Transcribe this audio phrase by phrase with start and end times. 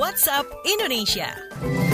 [0.00, 1.89] WhatsApp Indonesia.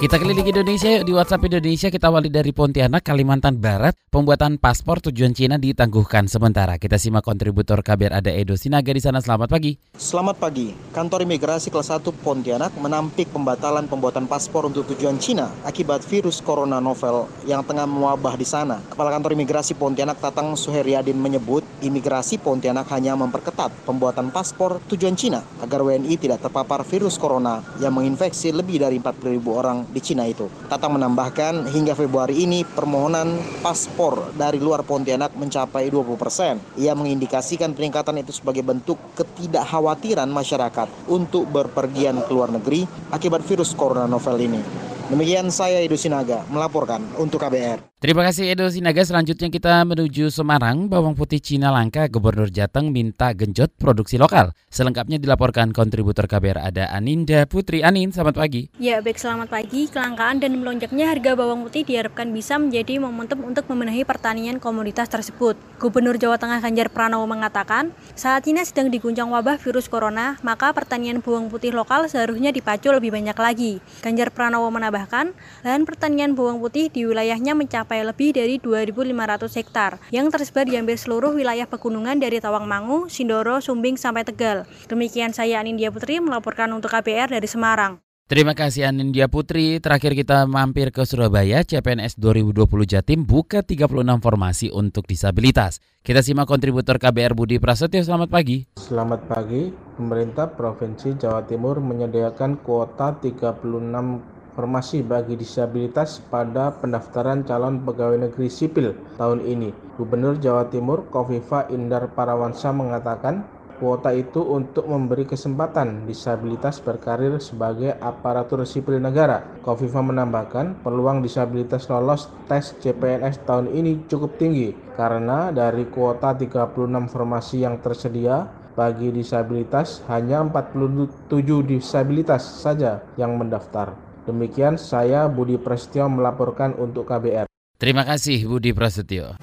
[0.00, 3.92] Kita keliling Indonesia yuk di WhatsApp Indonesia kita awali dari Pontianak, Kalimantan Barat.
[4.08, 6.80] Pembuatan paspor tujuan Cina ditangguhkan sementara.
[6.80, 9.20] Kita simak kontributor KBR ada Edo Sinaga di sana.
[9.20, 9.76] Selamat pagi.
[10.00, 10.72] Selamat pagi.
[10.96, 16.80] Kantor Imigrasi kelas 1 Pontianak menampik pembatalan pembuatan paspor untuk tujuan Cina akibat virus corona
[16.80, 18.80] novel yang tengah mewabah di sana.
[18.88, 25.44] Kepala Kantor Imigrasi Pontianak Tatang Suheryadin menyebut imigrasi Pontianak hanya memperketat pembuatan paspor tujuan Cina
[25.60, 30.46] agar WNI tidak terpapar virus corona yang menginfeksi lebih dari 40.000 orang di Cina itu.
[30.70, 36.58] Tatang menambahkan hingga Februari ini permohonan paspor dari luar Pontianak mencapai 20 persen.
[36.78, 43.74] Ia mengindikasikan peningkatan itu sebagai bentuk ketidakkhawatiran masyarakat untuk berpergian ke luar negeri akibat virus
[43.74, 44.89] corona novel ini.
[45.10, 47.82] Demikian saya Edo Sinaga melaporkan untuk KBR.
[47.98, 49.02] Terima kasih Edo Sinaga.
[49.02, 50.86] Selanjutnya kita menuju Semarang.
[50.86, 54.54] Bawang putih Cina langka, Gubernur Jateng minta genjot produksi lokal.
[54.70, 57.82] Selengkapnya dilaporkan kontributor KBR ada Aninda Putri.
[57.82, 58.70] Anin, selamat pagi.
[58.78, 59.90] Ya, baik selamat pagi.
[59.90, 65.58] Kelangkaan dan melonjaknya harga bawang putih diharapkan bisa menjadi momentum untuk memenuhi pertanian komoditas tersebut.
[65.82, 71.18] Gubernur Jawa Tengah Ganjar Pranowo mengatakan, saat Cina sedang diguncang wabah virus corona, maka pertanian
[71.18, 73.72] bawang putih lokal seharusnya dipacu lebih banyak lagi.
[74.00, 75.32] Ganjar Pranowo menambah menambahkan,
[75.64, 81.00] lahan pertanian bawang putih di wilayahnya mencapai lebih dari 2.500 hektar yang tersebar di hampir
[81.00, 84.68] seluruh wilayah pegunungan dari Tawangmangu, Sindoro, Sumbing sampai Tegal.
[84.92, 87.96] Demikian saya Anindya Putri melaporkan untuk KBR dari Semarang.
[88.30, 89.82] Terima kasih Anindya Putri.
[89.82, 93.90] Terakhir kita mampir ke Surabaya, CPNS 2020 Jatim buka 36
[94.22, 95.82] formasi untuk disabilitas.
[96.06, 98.70] Kita simak kontributor KBR Budi Prasetyo, selamat pagi.
[98.78, 107.86] Selamat pagi, pemerintah Provinsi Jawa Timur menyediakan kuota 36 informasi bagi disabilitas pada pendaftaran calon
[107.86, 109.70] pegawai negeri sipil tahun ini.
[109.94, 113.46] Gubernur Jawa Timur Kofifa Indar Parawansa mengatakan
[113.78, 119.46] kuota itu untuk memberi kesempatan disabilitas berkarir sebagai aparatur sipil negara.
[119.62, 126.74] Kofifa menambahkan peluang disabilitas lolos tes CPNS tahun ini cukup tinggi karena dari kuota 36
[127.08, 131.30] formasi yang tersedia bagi disabilitas hanya 47
[131.64, 134.09] disabilitas saja yang mendaftar.
[134.28, 137.48] Demikian saya Budi Prasetyo melaporkan untuk KBR.
[137.80, 139.40] Terima kasih Budi Prasetyo.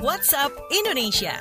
[0.00, 1.36] WhatsApp Indonesia.